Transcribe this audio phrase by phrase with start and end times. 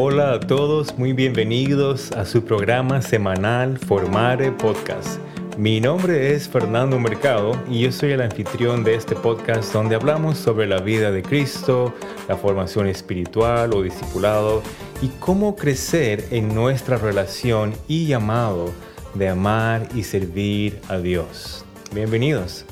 [0.00, 5.18] Hola a todos, muy bienvenidos a su programa semanal Formare Podcast.
[5.56, 10.38] Mi nombre es Fernando Mercado y yo soy el anfitrión de este podcast donde hablamos
[10.38, 11.92] sobre la vida de Cristo,
[12.28, 14.62] la formación espiritual o discipulado
[15.02, 18.70] y cómo crecer en nuestra relación y llamado
[19.14, 21.64] de amar y servir a Dios.
[21.92, 22.64] Bienvenidos.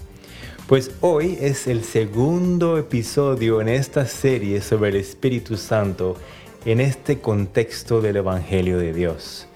[0.68, 6.16] Pues hoy es el segundo episodio en esta serie sobre el Espíritu Santo
[6.66, 9.46] en este contexto del Evangelio de Dios.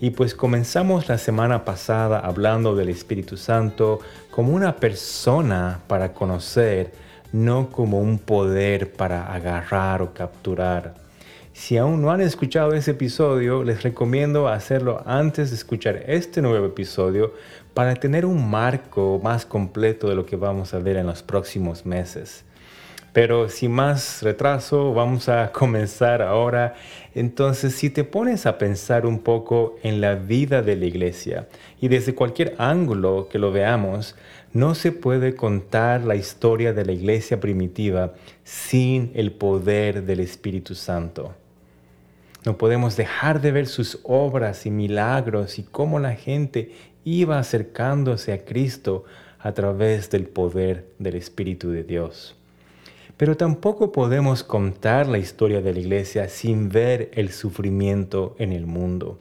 [0.00, 3.98] Y pues comenzamos la semana pasada hablando del Espíritu Santo
[4.30, 6.92] como una persona para conocer,
[7.32, 10.94] no como un poder para agarrar o capturar.
[11.52, 16.66] Si aún no han escuchado ese episodio, les recomiendo hacerlo antes de escuchar este nuevo
[16.66, 17.34] episodio
[17.74, 21.84] para tener un marco más completo de lo que vamos a ver en los próximos
[21.84, 22.44] meses.
[23.12, 26.74] Pero sin más retraso, vamos a comenzar ahora.
[27.14, 31.48] Entonces, si te pones a pensar un poco en la vida de la iglesia
[31.80, 34.16] y desde cualquier ángulo que lo veamos,
[34.54, 40.74] no se puede contar la historia de la iglesia primitiva sin el poder del Espíritu
[40.74, 41.34] Santo.
[42.44, 46.72] No podemos dejar de ver sus obras y milagros y cómo la gente
[47.04, 49.04] iba acercándose a Cristo
[49.38, 52.36] a través del poder del Espíritu de Dios.
[53.22, 58.66] Pero tampoco podemos contar la historia de la iglesia sin ver el sufrimiento en el
[58.66, 59.20] mundo.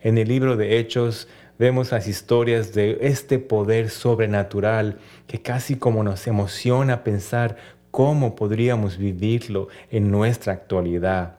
[0.00, 1.26] En el libro de Hechos
[1.58, 7.56] vemos las historias de este poder sobrenatural que casi como nos emociona pensar
[7.90, 11.38] cómo podríamos vivirlo en nuestra actualidad.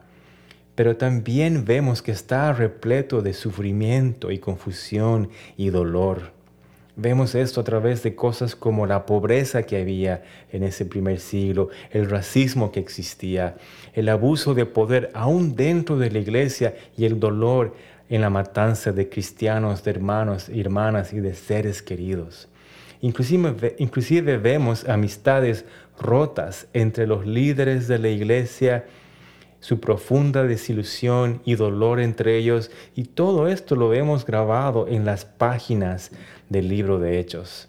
[0.74, 6.32] Pero también vemos que está repleto de sufrimiento y confusión y dolor.
[6.94, 10.22] Vemos esto a través de cosas como la pobreza que había
[10.52, 13.56] en ese primer siglo, el racismo que existía,
[13.94, 17.74] el abuso de poder aún dentro de la iglesia y el dolor
[18.10, 22.50] en la matanza de cristianos, de hermanos hermanas y de seres queridos.
[23.00, 25.64] Inclusive vemos amistades
[25.98, 28.84] rotas entre los líderes de la iglesia
[29.62, 35.24] su profunda desilusión y dolor entre ellos, y todo esto lo vemos grabado en las
[35.24, 36.10] páginas
[36.48, 37.68] del libro de Hechos.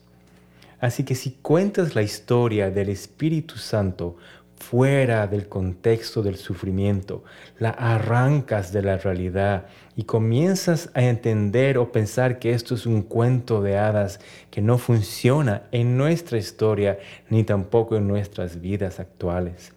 [0.80, 4.18] Así que si cuentas la historia del Espíritu Santo
[4.58, 7.24] fuera del contexto del sufrimiento,
[7.60, 13.04] la arrancas de la realidad y comienzas a entender o pensar que esto es un
[13.04, 16.98] cuento de hadas que no funciona en nuestra historia
[17.30, 19.74] ni tampoco en nuestras vidas actuales.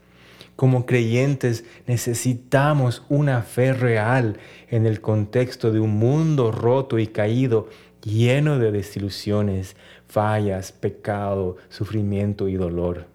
[0.57, 4.39] Como creyentes necesitamos una fe real
[4.71, 7.69] en el contexto de un mundo roto y caído,
[8.03, 9.77] lleno de desilusiones,
[10.09, 13.07] fallas, pecado, sufrimiento y dolor.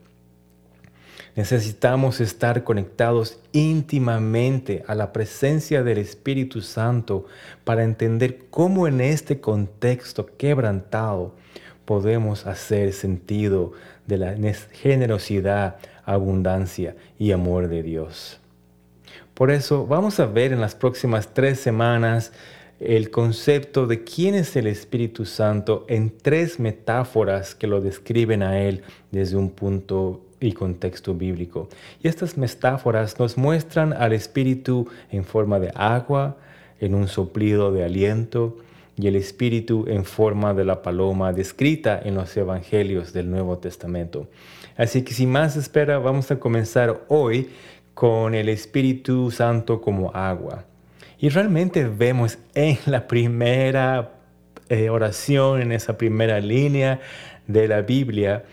[1.35, 7.25] Necesitamos estar conectados íntimamente a la presencia del Espíritu Santo
[7.63, 11.34] para entender cómo en este contexto quebrantado
[11.85, 13.72] podemos hacer sentido
[14.08, 14.35] de la
[14.73, 18.40] generosidad, abundancia y amor de Dios.
[19.34, 22.32] Por eso vamos a ver en las próximas tres semanas
[22.80, 28.60] el concepto de quién es el Espíritu Santo en tres metáforas que lo describen a
[28.60, 28.82] Él
[29.12, 31.70] desde un punto y contexto bíblico.
[32.02, 36.38] Y estas metáforas nos muestran al Espíritu en forma de agua,
[36.80, 38.58] en un soplido de aliento,
[38.98, 44.28] y el Espíritu en forma de la paloma descrita en los Evangelios del Nuevo Testamento.
[44.81, 47.52] Así que sin más espera, vamos a comenzar hoy
[47.94, 50.66] con el Espíritu Santo como agua.
[51.19, 54.14] Y realmente vemos en la primera
[54.70, 57.00] eh, oración, en esa primera línea
[57.46, 58.44] de la Biblia,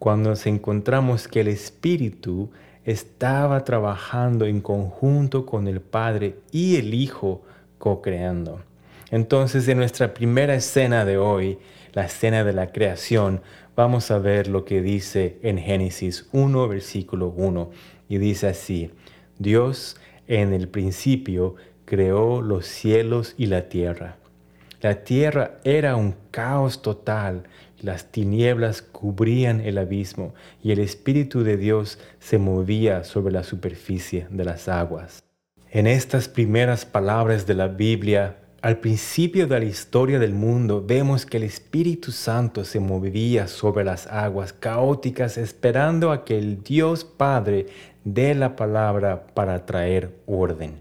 [0.00, 2.50] cuando nos encontramos que el Espíritu
[2.84, 7.44] estaba trabajando en conjunto con el Padre y el Hijo
[7.78, 8.60] co-creando.
[9.12, 11.60] Entonces, en nuestra primera escena de hoy,
[11.92, 13.40] la escena de la creación,
[13.76, 17.70] vamos a ver lo que dice en Génesis 1, versículo 1.
[18.08, 18.90] Y dice así,
[19.38, 19.96] Dios
[20.26, 24.16] en el principio creó los cielos y la tierra.
[24.80, 27.44] La tierra era un caos total,
[27.80, 34.26] las tinieblas cubrían el abismo y el Espíritu de Dios se movía sobre la superficie
[34.30, 35.22] de las aguas.
[35.70, 41.24] En estas primeras palabras de la Biblia al principio de la historia del mundo vemos
[41.24, 47.04] que el Espíritu Santo se movía sobre las aguas caóticas esperando a que el Dios
[47.04, 47.68] Padre
[48.02, 50.80] dé la palabra para traer orden.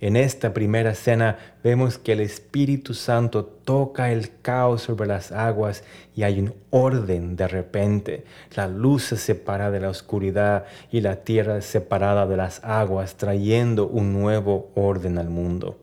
[0.00, 5.84] En esta primera cena vemos que el Espíritu Santo toca el caos sobre las aguas
[6.16, 8.24] y hay un orden de repente.
[8.56, 13.88] La luz se separa de la oscuridad y la tierra separada de las aguas, trayendo
[13.88, 15.76] un nuevo orden al mundo.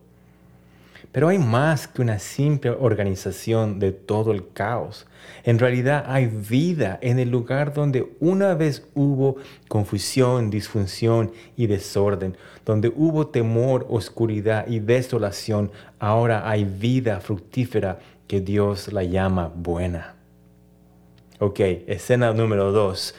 [1.11, 5.07] Pero hay más que una simple organización de todo el caos.
[5.43, 9.37] En realidad hay vida en el lugar donde una vez hubo
[9.67, 18.41] confusión, disfunción y desorden, donde hubo temor, oscuridad y desolación, ahora hay vida fructífera que
[18.41, 20.15] Dios la llama buena.
[21.39, 23.15] Ok, escena número dos,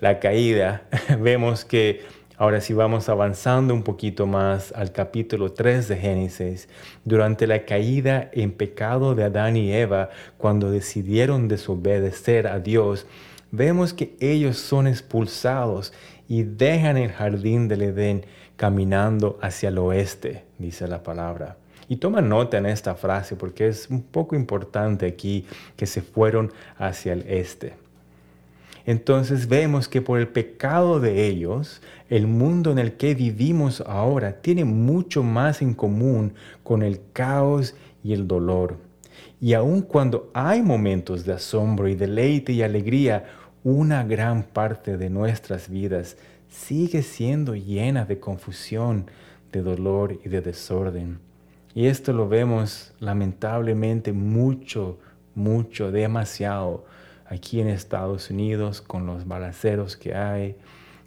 [0.00, 0.82] la caída.
[1.18, 2.02] Vemos que
[2.36, 6.68] Ahora si vamos avanzando un poquito más al capítulo 3 de Génesis,
[7.04, 13.06] durante la caída en pecado de Adán y Eva, cuando decidieron desobedecer a Dios,
[13.52, 15.92] vemos que ellos son expulsados
[16.26, 18.26] y dejan el jardín del Edén
[18.56, 21.56] caminando hacia el oeste, dice la palabra.
[21.88, 25.46] Y toma nota en esta frase porque es un poco importante aquí
[25.76, 27.83] que se fueron hacia el este
[28.86, 34.42] entonces vemos que por el pecado de ellos, el mundo en el que vivimos ahora
[34.42, 38.76] tiene mucho más en común con el caos y el dolor.
[39.40, 43.24] Y aun cuando hay momentos de asombro y deleite y alegría,
[43.62, 49.06] una gran parte de nuestras vidas sigue siendo llena de confusión,
[49.50, 51.18] de dolor y de desorden.
[51.74, 54.98] Y esto lo vemos lamentablemente mucho,
[55.34, 56.84] mucho, demasiado
[57.26, 60.56] aquí en Estados Unidos con los balaceros que hay,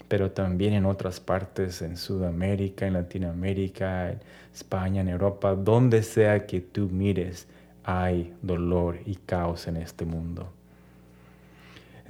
[0.07, 4.19] pero también en otras partes, en Sudamérica, en Latinoamérica, en
[4.53, 7.47] España, en Europa, donde sea que tú mires,
[7.83, 10.51] hay dolor y caos en este mundo.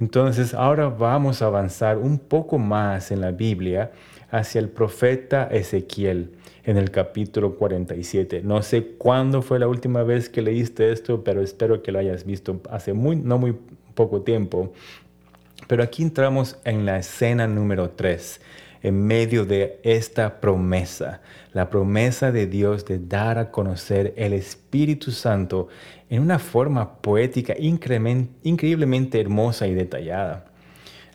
[0.00, 3.90] Entonces ahora vamos a avanzar un poco más en la Biblia
[4.30, 6.32] hacia el profeta Ezequiel
[6.64, 8.42] en el capítulo 47.
[8.44, 12.24] No sé cuándo fue la última vez que leíste esto, pero espero que lo hayas
[12.24, 13.56] visto hace muy, no muy
[13.98, 14.72] poco tiempo.
[15.66, 18.40] Pero aquí entramos en la escena número 3,
[18.84, 21.20] en medio de esta promesa,
[21.52, 25.66] la promesa de Dios de dar a conocer el Espíritu Santo
[26.08, 30.47] en una forma poética increíblemente hermosa y detallada.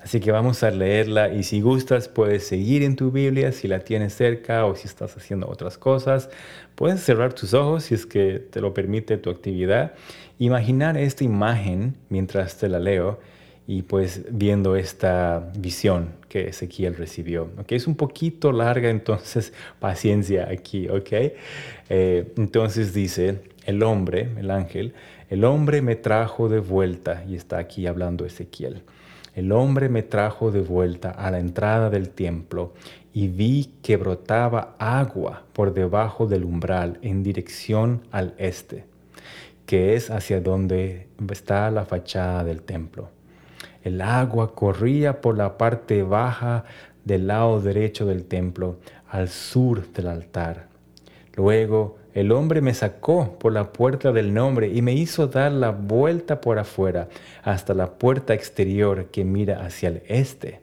[0.03, 3.79] Así que vamos a leerla y si gustas puedes seguir en tu Biblia si la
[3.79, 6.29] tienes cerca o si estás haciendo otras cosas.
[6.75, 9.93] Puedes cerrar tus ojos si es que te lo permite tu actividad.
[10.39, 13.21] Imaginar esta imagen mientras te la leo
[13.65, 17.49] y pues viendo esta visión que Ezequiel recibió.
[17.59, 17.77] ¿okay?
[17.77, 21.11] Es un poquito larga, entonces paciencia aquí, ¿ok?
[21.89, 24.93] Eh, entonces dice, el hombre, el ángel,
[25.29, 28.81] el hombre me trajo de vuelta, y está aquí hablando Ezequiel
[29.35, 32.73] el hombre me trajo de vuelta a la entrada del templo
[33.13, 38.85] y vi que brotaba agua por debajo del umbral en dirección al este,
[39.65, 43.09] que es hacia donde está la fachada del templo.
[43.83, 46.65] El agua corría por la parte baja
[47.03, 48.77] del lado derecho del templo,
[49.09, 50.67] al sur del altar.
[51.35, 55.71] Luego el hombre me sacó por la puerta del nombre y me hizo dar la
[55.71, 57.09] vuelta por afuera
[57.43, 60.61] hasta la puerta exterior que mira hacia el este.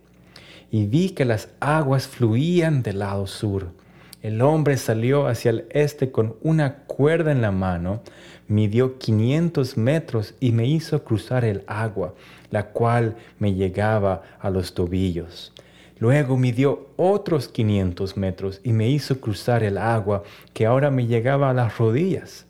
[0.70, 3.72] Y vi que las aguas fluían del lado sur.
[4.22, 8.02] El hombre salió hacia el este con una cuerda en la mano,
[8.46, 12.14] midió 500 metros y me hizo cruzar el agua,
[12.50, 15.52] la cual me llegaba a los tobillos.
[16.00, 20.22] Luego midió otros 500 metros y me hizo cruzar el agua
[20.54, 22.46] que ahora me llegaba a las rodillas.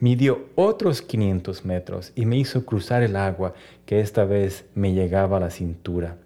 [0.00, 3.54] Midió otros 500 metros y me hizo cruzar el agua
[3.86, 6.16] que esta vez me llegaba a la cintura.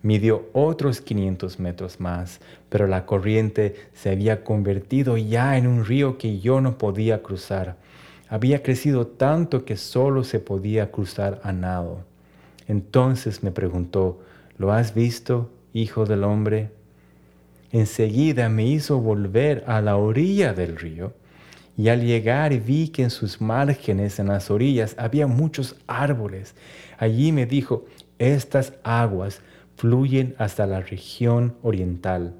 [0.00, 2.40] Midió otros 500 metros más,
[2.70, 7.76] pero la corriente se había convertido ya en un río que yo no podía cruzar.
[8.30, 12.04] Había crecido tanto que solo se podía cruzar a nado.
[12.68, 14.18] Entonces me preguntó,
[14.56, 15.50] ¿lo has visto?
[15.72, 16.70] Hijo del hombre.
[17.72, 21.14] Enseguida me hizo volver a la orilla del río,
[21.76, 26.54] y al llegar vi que en sus márgenes, en las orillas, había muchos árboles.
[26.98, 27.86] Allí me dijo,
[28.18, 29.40] estas aguas
[29.76, 32.34] fluyen hasta la región oriental,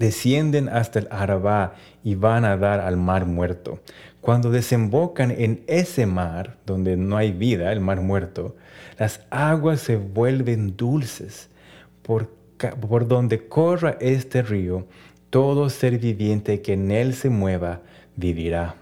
[0.00, 3.78] descienden hasta el Arabá y van a dar al mar muerto.
[4.20, 8.56] Cuando desembocan en ese mar, donde no hay vida, el mar muerto,
[8.98, 11.48] las aguas se vuelven dulces
[12.02, 12.28] por,
[13.08, 14.86] donde corra este río,
[15.30, 17.80] todo ser viviente que en él se mueva
[18.16, 18.76] vivirá.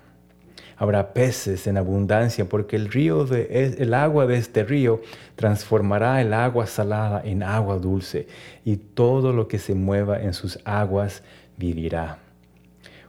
[0.77, 5.03] Habrá peces en abundancia porque el, río de, el agua de este río
[5.37, 8.27] transformará el agua salada en agua dulce
[8.65, 11.23] y todo lo que se mueva en sus aguas
[11.59, 12.19] vivirá.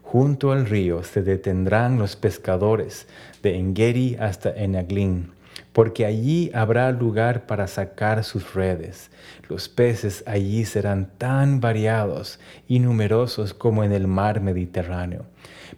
[0.01, 3.07] Junto al río se detendrán los pescadores
[3.41, 5.31] de Engeri hasta Enaglín,
[5.73, 9.09] porque allí habrá lugar para sacar sus redes.
[9.47, 15.25] Los peces allí serán tan variados y numerosos como en el mar Mediterráneo.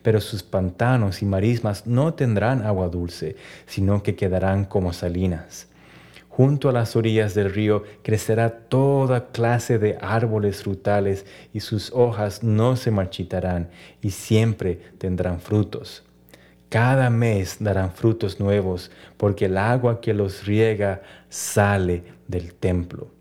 [0.02, 5.68] Pero sus pantanos y marismas no tendrán agua dulce, sino que quedarán como salinas.
[6.30, 12.42] Junto a las orillas del río crecerá toda clase de árboles frutales y sus hojas
[12.42, 13.70] no se marchitarán
[14.02, 16.04] y siempre tendrán frutos.
[16.74, 23.12] Cada mes darán frutos nuevos porque el agua que los riega sale del templo.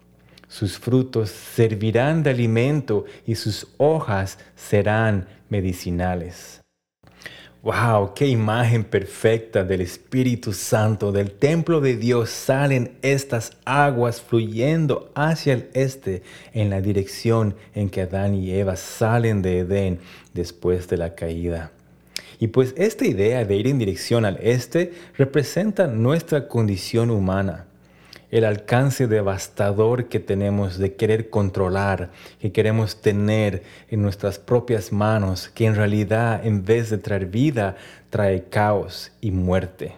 [0.49, 6.63] Sus frutos servirán de alimento y sus hojas serán medicinales.
[7.63, 8.15] ¡Wow!
[8.15, 11.13] ¡Qué imagen perfecta del Espíritu Santo!
[11.13, 16.23] Del templo de Dios salen estas aguas fluyendo hacia el este
[16.55, 20.01] en la dirección en que Adán y Eva salen de Edén
[20.33, 21.71] después de la caída.
[22.43, 27.67] Y pues esta idea de ir en dirección al este representa nuestra condición humana
[28.33, 35.51] el alcance devastador que tenemos de querer controlar, que queremos tener en nuestras propias manos,
[35.51, 37.77] que en realidad en vez de traer vida,
[38.11, 39.95] trae caos y muerte.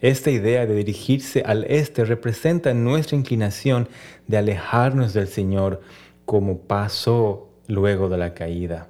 [0.00, 3.88] Esta idea de dirigirse al este representa nuestra inclinación
[4.28, 5.80] de alejarnos del Señor
[6.26, 8.86] como pasó luego de la caída.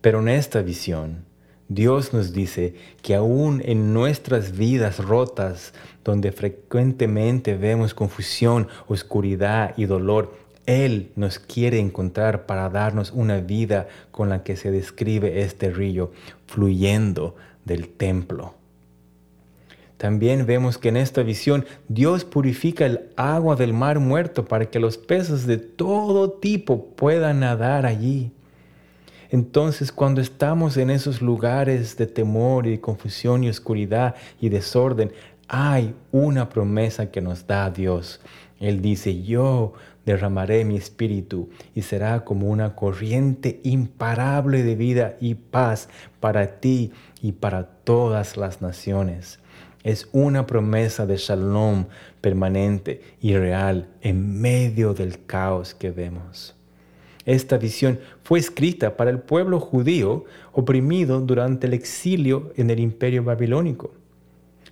[0.00, 1.27] Pero en esta visión,
[1.68, 9.84] Dios nos dice que aún en nuestras vidas rotas, donde frecuentemente vemos confusión, oscuridad y
[9.84, 10.34] dolor,
[10.64, 16.10] Él nos quiere encontrar para darnos una vida con la que se describe este río
[16.46, 18.54] fluyendo del templo.
[19.98, 24.78] También vemos que en esta visión Dios purifica el agua del mar muerto para que
[24.78, 28.30] los peces de todo tipo puedan nadar allí.
[29.30, 35.12] Entonces cuando estamos en esos lugares de temor y confusión y oscuridad y desorden,
[35.48, 38.20] hay una promesa que nos da Dios.
[38.60, 45.34] Él dice, yo derramaré mi espíritu y será como una corriente imparable de vida y
[45.34, 45.88] paz
[46.20, 46.92] para ti
[47.22, 49.38] y para todas las naciones.
[49.84, 51.86] Es una promesa de shalom
[52.20, 56.57] permanente y real en medio del caos que vemos.
[57.28, 63.22] Esta visión fue escrita para el pueblo judío oprimido durante el exilio en el imperio
[63.22, 63.92] babilónico.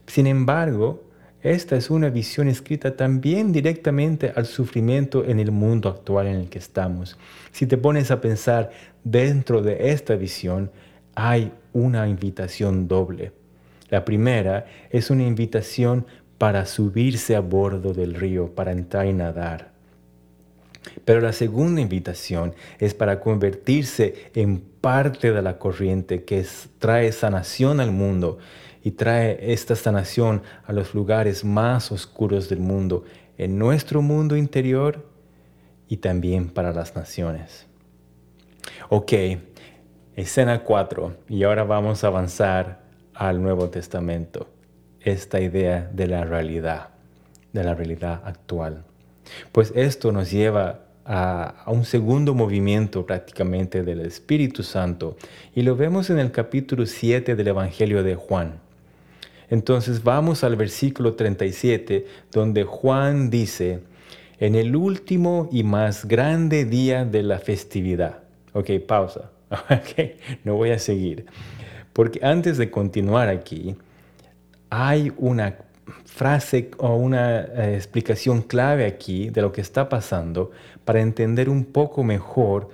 [0.06, 1.02] Sin embargo,
[1.42, 6.48] esta es una visión escrita también directamente al sufrimiento en el mundo actual en el
[6.48, 7.18] que estamos.
[7.52, 8.70] Si te pones a pensar
[9.04, 10.70] dentro de esta visión,
[11.14, 13.32] hay una invitación doble.
[13.90, 16.06] La primera es una invitación
[16.38, 19.75] para subirse a bordo del río, para entrar y nadar.
[21.04, 26.44] Pero la segunda invitación es para convertirse en parte de la corriente que
[26.78, 28.38] trae sanación al mundo
[28.82, 33.04] y trae esta sanación a los lugares más oscuros del mundo,
[33.36, 35.04] en nuestro mundo interior
[35.88, 37.66] y también para las naciones.
[38.88, 39.12] Ok,
[40.14, 44.48] escena 4 y ahora vamos a avanzar al Nuevo Testamento,
[45.00, 46.90] esta idea de la realidad,
[47.52, 48.84] de la realidad actual.
[49.52, 55.16] Pues esto nos lleva a, un segundo movimiento prácticamente del Espíritu Santo
[55.54, 58.61] y lo vemos en el capítulo 7 del Evangelio de Juan.
[59.49, 63.80] Entonces vamos al versículo 37 donde Juan dice,
[64.38, 68.18] en el último y más grande día de la festividad.
[68.52, 69.30] Ok, pausa.
[69.50, 71.26] Ok, no voy a seguir.
[71.92, 73.76] Porque antes de continuar aquí,
[74.71, 75.56] hay una
[76.04, 80.50] frase o una eh, explicación clave aquí de lo que está pasando
[80.84, 82.70] para entender un poco mejor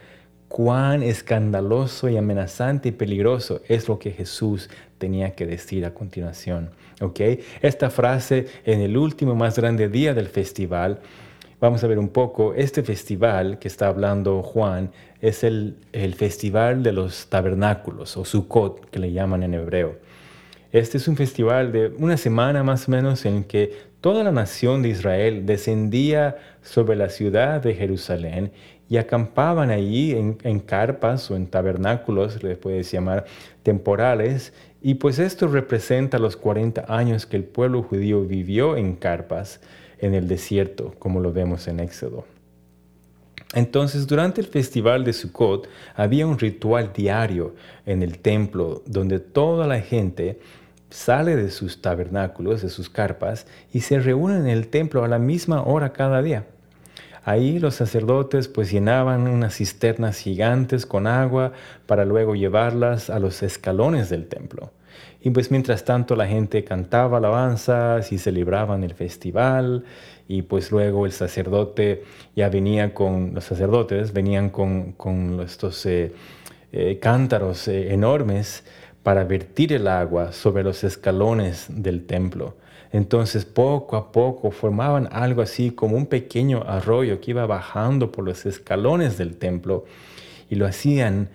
[0.49, 6.71] cuán escandaloso y amenazante y peligroso es lo que Jesús tenía que decir a continuación.
[7.00, 7.40] ¿okay?
[7.62, 11.00] Esta frase en el último más grande día del festival,
[11.59, 14.90] vamos a ver un poco, este festival que está hablando Juan
[15.23, 20.12] es el, el festival de los tabernáculos o Sukkot que le llaman en hebreo.
[20.73, 24.81] Este es un festival de una semana más o menos en que toda la nación
[24.81, 28.52] de Israel descendía sobre la ciudad de Jerusalén
[28.88, 33.26] y acampaban allí en, carpas o en tabernáculos, le puedes llamar
[33.62, 39.61] temporales, y pues esto representa los 40 años que el pueblo judío vivió en carpas
[39.99, 42.25] en el desierto, como lo vemos en Éxodo.
[43.55, 49.67] Entonces, durante el festival de Sukkot había un ritual diario en el templo donde toda
[49.67, 50.38] la gente
[50.93, 55.19] sale de sus tabernáculos, de sus carpas, y se reúnen en el templo a la
[55.19, 56.45] misma hora cada día.
[57.25, 61.53] Ahí los sacerdotes pues llenaban unas cisternas gigantes con agua
[61.87, 64.73] para luego llevarlas a los escalones del templo.
[65.21, 69.85] Y pues mientras tanto la gente cantaba alabanzas y celebraban el festival
[70.27, 72.03] y pues luego el sacerdote
[72.35, 76.13] ya venía con, los sacerdotes venían con, con estos eh,
[76.73, 78.65] eh, cántaros eh, enormes
[79.03, 82.55] para vertir el agua sobre los escalones del templo.
[82.93, 88.25] Entonces poco a poco formaban algo así como un pequeño arroyo que iba bajando por
[88.25, 89.87] los escalones del templo
[90.51, 91.31] y lo hacían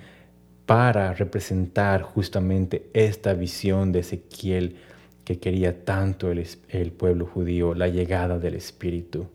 [0.67, 4.75] para representar justamente esta visión de Ezequiel
[5.23, 9.27] que quería tanto el, pueblo judío, la llegada del Espíritu.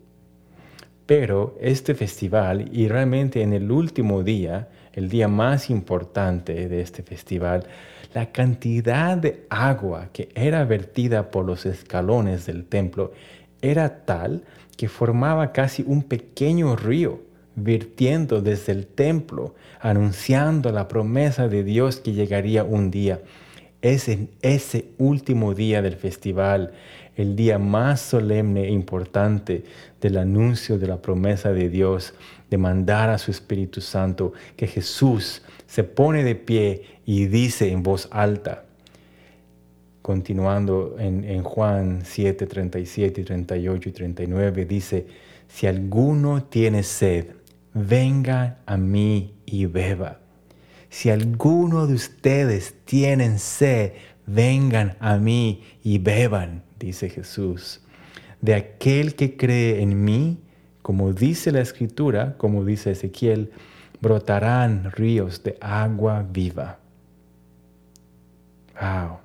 [1.04, 7.02] Pero este festival, y realmente en el último día, el día más importante de este
[7.02, 7.66] festival,
[8.14, 13.12] la cantidad de agua que era vertida por los escalones del templo
[13.60, 14.44] era tal
[14.76, 17.20] que formaba casi un pequeño río
[17.54, 23.20] virtiendo desde el templo, anunciando la promesa de Dios que llegaría un día.
[23.82, 26.72] Es en ese último día del festival,
[27.16, 29.64] el día más solemne e importante
[30.00, 32.14] del anuncio de la promesa de Dios,
[32.50, 37.82] de mandar a su Espíritu Santo, que Jesús se pone de pie y dice en
[37.82, 38.64] voz alta,
[40.02, 45.06] continuando en, Juan 7, 37, 38 y 39, dice,
[45.48, 47.26] si alguno tiene sed,
[47.72, 50.18] venga a mí y beba.
[50.90, 53.92] Si alguno de ustedes tienen sed,
[54.26, 57.80] vengan a mí y beban, dice Jesús.
[58.40, 60.38] De aquel que cree en mí,
[60.82, 63.52] como dice la escritura, como dice Ezequiel,
[64.00, 66.80] brotarán ríos de agua viva.
[68.80, 69.18] Wow.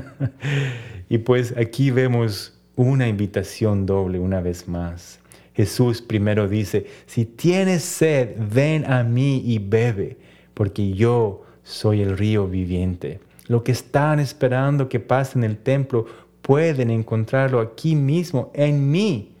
[1.08, 5.20] y pues aquí vemos una invitación doble una vez más.
[5.54, 10.18] Jesús primero dice, si tienes sed, ven a mí y bebe,
[10.52, 13.20] porque yo soy el río viviente.
[13.46, 16.06] Lo que están esperando que pase en el templo,
[16.44, 19.32] pueden encontrarlo aquí mismo, en mí.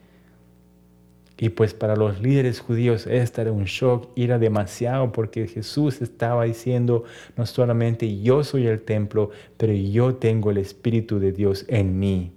[1.36, 6.44] Y pues para los líderes judíos este era un shock, era demasiado porque Jesús estaba
[6.44, 7.04] diciendo,
[7.36, 12.32] no solamente yo soy el templo, pero yo tengo el Espíritu de Dios en mí.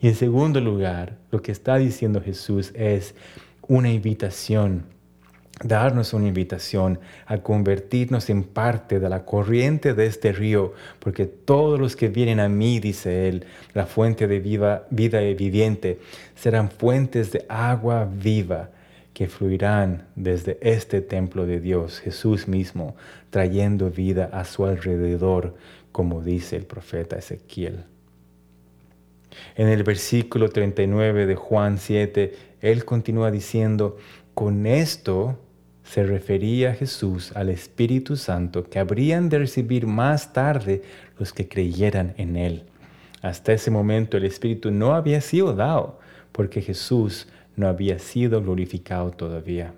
[0.00, 3.14] Y en segundo lugar, lo que está diciendo Jesús es
[3.68, 4.86] una invitación,
[5.62, 11.80] darnos una invitación a convertirnos en parte de la corriente de este río, porque todos
[11.80, 15.98] los que vienen a mí, dice él, la fuente de vida, viviente,
[16.34, 18.70] serán fuentes de agua viva
[19.14, 22.94] que fluirán desde este templo de Dios, Jesús mismo,
[23.30, 25.54] trayendo vida a su alrededor,
[25.90, 27.84] como dice el profeta Ezequiel.
[29.54, 33.96] En el versículo 39 de Juan 7, él continúa diciendo,
[34.34, 35.38] con esto
[35.88, 40.82] se refería Jesús al Espíritu Santo que habrían de recibir más tarde
[41.18, 42.64] los que creyeran en él.
[43.22, 45.98] Hasta ese momento el Espíritu no había sido dado
[46.32, 49.74] porque Jesús no había sido glorificado todavía.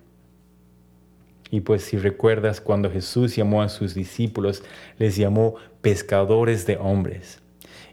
[1.50, 4.62] Y pues si recuerdas cuando Jesús llamó a sus discípulos,
[4.98, 7.40] les llamó pescadores de hombres.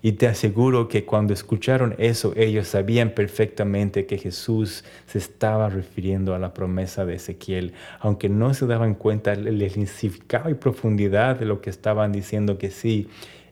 [0.05, 6.35] Y te aseguro que cuando escucharon eso, ellos sabían perfectamente que Jesús se estaba refiriendo
[6.35, 11.47] a la promesa de Ezequiel, aunque no se daban cuenta del significado y profundidad de
[11.47, 13.09] lo que estaban diciendo que sí,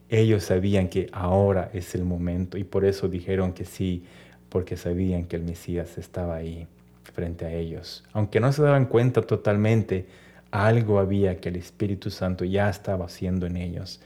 [0.10, 4.04] ellos sabían que ahora es el momento y por eso dijeron que sí,
[4.50, 6.68] porque sabían que el Mesías estaba ahí
[7.16, 8.04] frente a ellos.
[8.14, 10.06] Aunque no se daban cuenta totalmente,
[10.52, 14.02] algo había que el Espíritu Santo ya estaba haciendo en ellos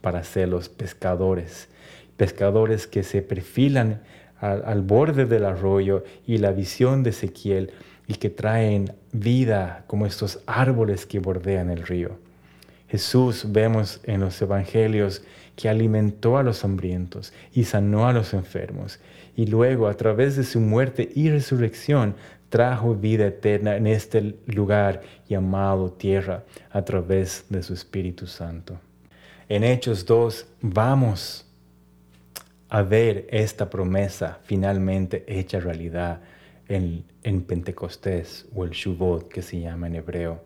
[0.00, 1.68] para ser los pescadores
[2.16, 4.02] pescadores que se perfilan
[4.40, 7.70] al, borde del arroyo y la visión de Ezequiel
[8.08, 12.18] y que traen vida como estos árboles que bordean el río.
[12.88, 15.22] Jesús vemos en los evangelios
[15.56, 18.98] que alimentó a los hambrientos y sanó a los enfermos
[19.36, 22.16] y luego a través de su muerte y resurrección
[22.48, 28.78] trajo vida eterna en este lugar llamado tierra a través de su Espíritu Santo.
[29.48, 31.46] En Hechos 2 vamos
[32.72, 36.20] a ver esta promesa finalmente hecha realidad
[36.68, 40.42] en, en Pentecostés o el Shuvot que se llama en hebreo.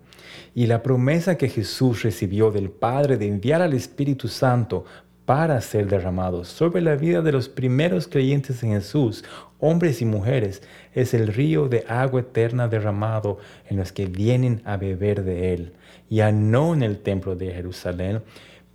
[0.53, 4.85] Y la promesa que Jesús recibió del Padre de enviar al Espíritu Santo
[5.25, 9.25] para ser derramado sobre la vida de los primeros creyentes en Jesús,
[9.61, 10.63] hombres y mujeres,
[10.95, 15.75] es el río de agua eterna derramado en los que vienen a beber de él,
[16.11, 18.23] ya no en el templo de Jerusalén,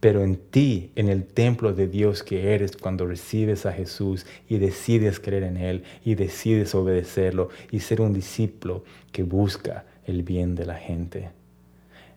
[0.02, 4.58] pero en ti, en el templo de Dios que eres cuando recibes a Jesús y
[4.58, 10.56] decides creer en Él y decides obedecerlo y ser un discípulo que busca el bien
[10.56, 11.30] de la gente.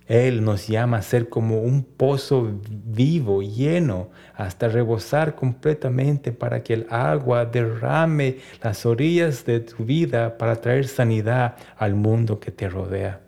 [0.07, 6.73] Él nos llama a ser como un pozo vivo, lleno, hasta rebosar completamente para que
[6.73, 12.69] el agua derrame las orillas de tu vida para traer sanidad al mundo que te
[12.69, 13.21] rodea.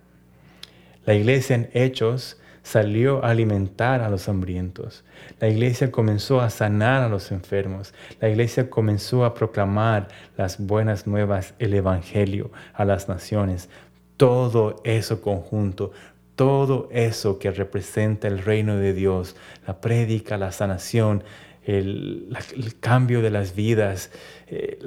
[1.04, 5.04] La iglesia en Hechos salió a alimentar a los hambrientos.
[5.38, 7.94] La iglesia comenzó a sanar a los enfermos.
[8.20, 13.68] La iglesia comenzó a proclamar las buenas nuevas, el Evangelio a las naciones.
[14.16, 15.92] Todo eso conjunto,
[16.34, 21.22] todo eso que representa el reino de Dios, la prédica, la sanación,
[21.62, 22.36] el,
[22.80, 24.10] cambio de las vidas,
[24.48, 24.80] eh,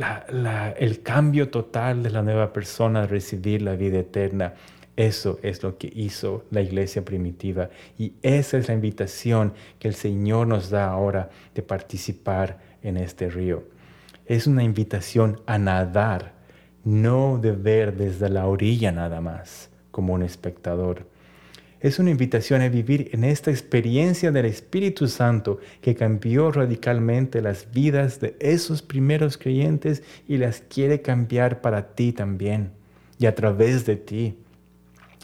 [0.80, 4.56] el cambio total de la nueva persona recibir la vida eterna.
[5.00, 9.94] Eso es lo que hizo la iglesia primitiva y esa es la invitación que el
[9.94, 13.64] Señor nos da ahora de participar en este río.
[14.26, 16.34] Es una invitación a nadar,
[16.84, 21.08] no de ver desde la orilla nada más como un espectador.
[21.80, 27.72] Es una invitación a vivir en esta experiencia del Espíritu Santo que cambió radicalmente las
[27.72, 32.72] vidas de esos primeros creyentes y las quiere cambiar para ti también
[33.18, 34.36] y a través de ti.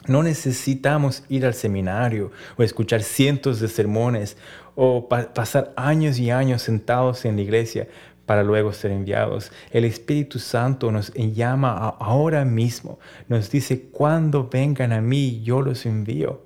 [0.07, 4.37] No necesitamos ir al seminario o escuchar cientos de sermones
[4.75, 7.87] o pasar años y años sentados en la iglesia
[8.25, 9.51] para luego ser enviados.
[9.71, 15.85] El Espíritu Santo nos llama ahora mismo, nos dice, cuando vengan a mí, yo los
[15.85, 16.41] envío.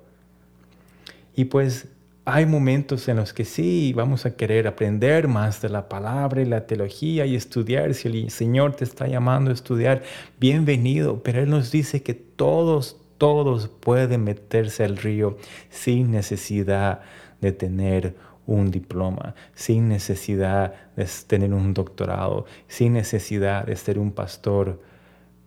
[1.34, 1.88] Y pues
[2.24, 6.44] hay momentos en los que sí, vamos a querer aprender más de la palabra y
[6.44, 7.94] la teología y estudiar.
[7.94, 10.02] Si el Señor te está llamando a estudiar,
[10.38, 11.22] bienvenido.
[11.22, 15.36] Pero Él nos dice que todos, todos pueden meterse al río
[15.68, 17.02] sin necesidad
[17.42, 24.12] de tener un diploma, sin necesidad de tener un doctorado, sin necesidad de ser un
[24.12, 24.80] pastor.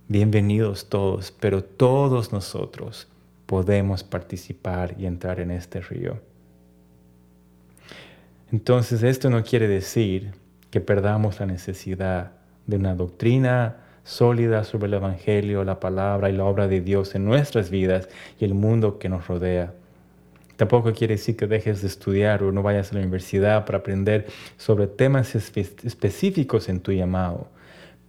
[0.08, 3.08] Bienvenidos todos, pero todos nosotros
[3.48, 6.20] podemos participar y entrar en este río.
[8.52, 10.36] Entonces esto no quiere decir
[10.70, 12.34] que perdamos la necesidad
[12.68, 17.26] de una doctrina sólida sobre el Evangelio, la palabra y la obra de Dios en
[17.26, 19.74] nuestras vidas y el mundo que nos rodea.
[20.56, 24.28] Tampoco quiere decir que dejes de estudiar o no vayas a la universidad para aprender
[24.58, 27.48] sobre temas específicos en tu llamado.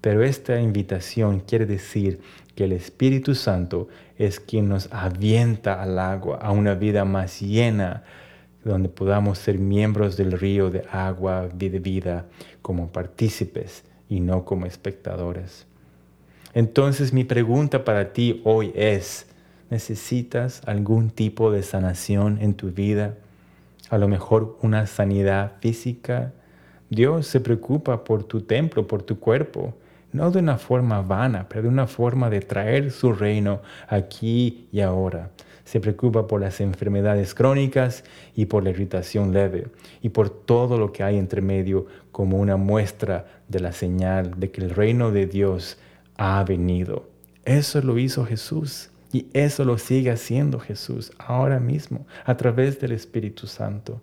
[0.01, 2.21] Pero esta invitación quiere decir
[2.55, 8.05] que el Espíritu Santo es quien nos avienta al agua, a una vida más llena,
[8.65, 12.27] donde podamos ser miembros del río de agua de vida
[12.61, 15.67] como partícipes y no como espectadores.
[16.55, 19.27] Entonces mi pregunta para ti hoy es,
[19.71, 23.15] ¿necesitas algún tipo de sanación en tu vida?
[23.91, 26.33] A lo mejor una sanidad física.
[26.91, 29.75] Dios se preocupa por tu templo, por tu cuerpo
[30.15, 34.81] no de una forma vana, pero de una forma de traer su reino aquí y
[34.81, 35.31] ahora.
[35.65, 38.05] Se preocupa por las enfermedades crónicas
[38.37, 39.67] y por la irritación leve
[40.03, 44.53] y por todo lo que hay entre medio como una muestra de la señal de
[44.53, 45.79] que el reino de Dios
[46.17, 47.09] ha venido.
[47.45, 52.93] Eso lo hizo Jesús y eso lo sigue haciendo Jesús ahora mismo a través del
[52.93, 54.01] Espíritu Santo.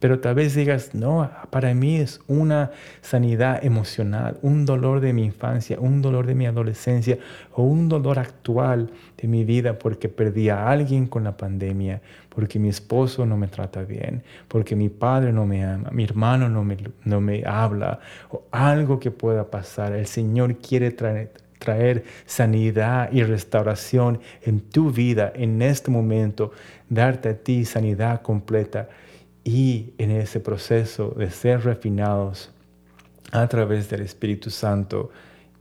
[0.00, 2.70] Pero tal vez digas, no, para mí es una
[3.02, 7.18] sanidad emocional, un dolor de mi infancia, un dolor de mi adolescencia
[7.52, 12.58] o un dolor actual de mi vida porque perdí a alguien con la pandemia, porque
[12.58, 16.64] mi esposo no me trata bien, porque mi padre no me ama, mi hermano no
[16.64, 19.92] me, no me habla o algo que pueda pasar.
[19.92, 26.52] El Señor quiere traer, traer sanidad y restauración en tu vida en este momento,
[26.88, 28.88] darte a ti sanidad completa
[29.44, 32.50] y en ese proceso de ser refinados
[33.32, 35.10] a través del Espíritu Santo,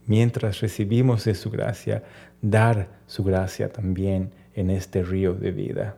[0.05, 2.03] mientras recibimos de su gracia,
[2.41, 5.97] dar su gracia también en este río de vida.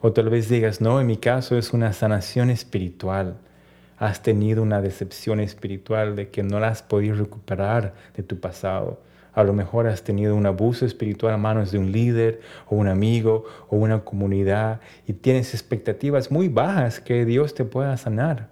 [0.00, 3.38] O tal vez digas, no, en mi caso es una sanación espiritual.
[3.96, 9.00] Has tenido una decepción espiritual de que no la has podido recuperar de tu pasado
[9.34, 12.88] a lo mejor has tenido un abuso espiritual a manos de un líder o un
[12.88, 18.48] amigo o una comunidad y tienes expectativas muy bajas que Dios te pueda sanar.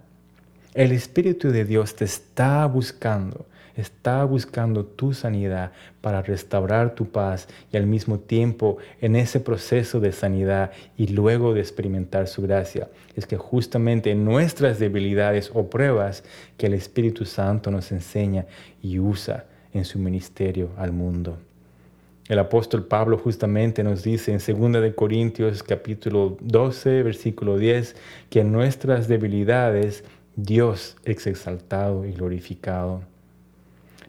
[0.73, 3.45] El Espíritu de Dios te está buscando,
[3.77, 9.99] está buscando tu sanidad para restaurar tu paz y al mismo tiempo en ese proceso
[9.99, 12.89] de sanidad y luego de experimentar su gracia.
[13.15, 16.23] Es que justamente en nuestras debilidades o pruebas
[16.57, 18.47] que el Espíritu Santo nos enseña
[18.81, 21.37] y usa en su ministerio al mundo.
[22.29, 27.95] El apóstol Pablo justamente nos dice en 2 de Corintios capítulo 12, versículo 10,
[28.29, 30.05] que en nuestras debilidades
[30.35, 33.01] Dios es exaltado y glorificado.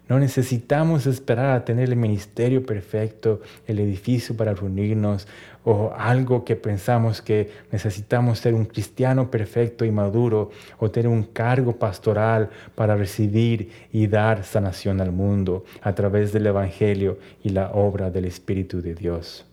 [0.09, 5.27] No necesitamos esperar a tener el ministerio perfecto, el edificio para reunirnos
[5.65, 11.23] o algo que pensamos que necesitamos ser un cristiano perfecto y maduro o tener un
[11.25, 17.71] cargo pastoral para recibir y dar sanación al mundo a través del Evangelio y la
[17.71, 19.47] obra del Espíritu de Dios.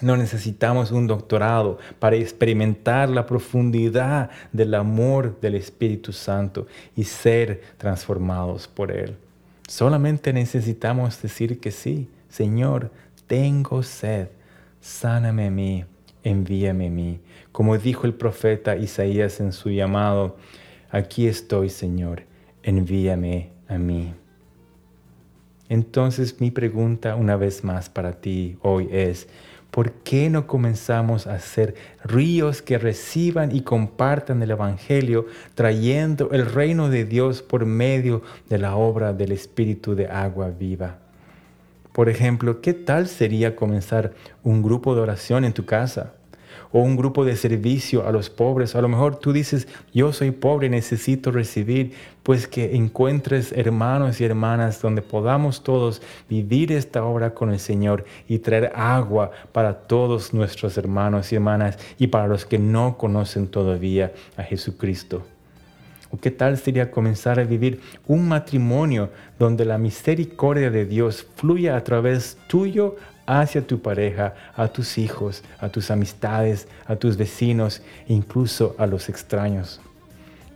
[0.00, 7.62] No necesitamos un doctorado para experimentar la profundidad del amor del Espíritu Santo y ser
[7.78, 9.16] transformados por Él.
[9.66, 12.92] Solamente necesitamos decir que sí, Señor,
[13.26, 14.28] tengo sed,
[14.88, 15.84] sáname a mí,
[16.24, 17.20] envíame a mí.
[17.52, 20.36] Como dijo el profeta Isaías en su llamado,
[20.90, 22.22] aquí estoy, Señor,
[22.62, 24.14] envíame a mí.
[25.68, 29.28] Entonces mi pregunta una vez más para ti hoy es,
[29.70, 36.46] ¿por qué no comenzamos a ser ríos que reciban y compartan el Evangelio, trayendo el
[36.46, 40.98] reino de Dios por medio de la obra del Espíritu de agua viva?
[41.98, 44.12] Por ejemplo, ¿qué tal sería comenzar
[44.44, 46.12] un grupo de oración en tu casa?
[46.70, 48.76] o un grupo de servicio a los pobres.
[48.76, 54.24] A lo mejor tú dices, yo soy pobre, necesito recibir, pues que encuentres hermanos y
[54.24, 60.34] hermanas donde podamos todos vivir esta obra con el Señor y traer agua para todos
[60.34, 65.24] nuestros hermanos y hermanas y para los que no conocen todavía a Jesucristo.
[66.10, 71.76] ¿O qué tal sería comenzar a vivir un matrimonio donde la misericordia de Dios fluya
[71.76, 77.82] a través tuyo hacia tu pareja, a tus hijos, a tus amistades, a tus vecinos
[78.06, 79.82] incluso a los extraños.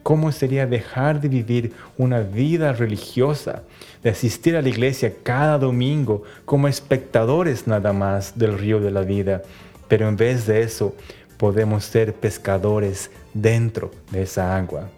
[0.02, 3.62] ¿Cómo sería dejar de vivir una vida religiosa,
[4.02, 9.02] de asistir a la iglesia cada domingo como espectadores nada más del río de la
[9.02, 9.42] vida?
[9.86, 10.96] Pero en vez de eso,
[11.36, 14.88] podemos ser pescadores dentro de esa agua.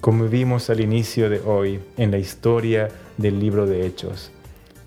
[0.00, 4.30] Como vimos al inicio de hoy en la historia del libro de Hechos,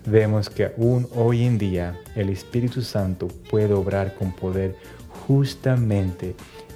[0.06, 4.74] vemos que aún hoy en día el Espíritu Santo puede obrar con poder
[5.26, 6.34] justamente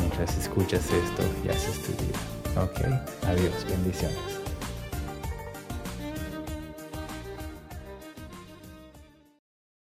[0.00, 2.18] mientras escuchas esto y haces tu vida.
[2.62, 2.80] Ok,
[3.26, 4.37] adiós, bendiciones.